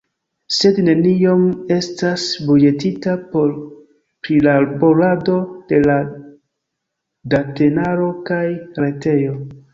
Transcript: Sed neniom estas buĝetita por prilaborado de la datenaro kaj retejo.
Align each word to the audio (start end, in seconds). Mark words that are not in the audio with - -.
Sed 0.59 0.77
neniom 0.85 1.43
estas 1.75 2.23
buĝetita 2.47 3.13
por 3.35 3.51
prilaborado 4.29 5.37
de 5.69 5.83
la 5.85 5.99
datenaro 7.37 8.11
kaj 8.33 8.43
retejo. 8.87 9.39